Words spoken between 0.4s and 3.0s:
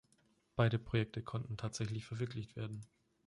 Beide Projekte konnten tatsächlich verwirklicht werden.